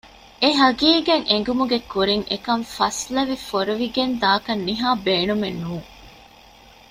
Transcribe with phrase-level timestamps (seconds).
[0.41, 5.87] އެ ހަޤީޤަތް އެނގުމުގެ ކުރިން އެކަން ފަސްލެވި ފޮރުވިގެން ދާކަށް ނިހާ ބޭނުމެއް ނޫން